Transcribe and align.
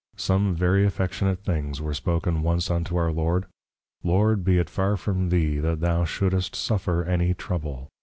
Some 0.17 0.55
very 0.55 0.83
Affectionate 0.83 1.43
Things 1.43 1.79
were 1.79 1.93
spoken 1.93 2.41
once 2.41 2.71
unto 2.71 2.95
our 2.97 3.11
Lord; 3.11 3.45
_Lord, 4.03 4.43
be 4.43 4.57
it 4.57 4.67
far 4.67 4.97
from 4.97 5.29
thee, 5.29 5.59
that 5.59 5.79
thou 5.79 6.05
shouldest 6.05 6.55
suffer 6.55 7.03
any 7.05 7.35
Trouble! 7.35 7.87